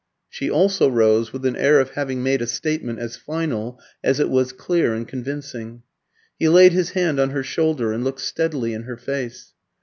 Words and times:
She 0.27 0.49
also 0.49 0.89
rose, 0.89 1.31
with 1.31 1.45
an 1.45 1.55
air 1.55 1.79
of 1.79 1.91
having 1.91 2.23
made 2.23 2.41
a 2.41 2.47
statement 2.47 2.97
as 2.97 3.15
final 3.17 3.79
as 4.03 4.19
it 4.19 4.31
was 4.31 4.51
clear 4.51 4.95
and 4.95 5.07
convincing. 5.07 5.83
He 6.39 6.49
laid 6.49 6.71
his 6.73 6.89
hand 6.97 7.19
on 7.19 7.29
her 7.29 7.43
shoulder 7.43 7.93
and 7.93 8.03
looked 8.03 8.21
steadily 8.21 8.73
in 8.73 8.81
her 8.85 8.97
face. 8.97 9.53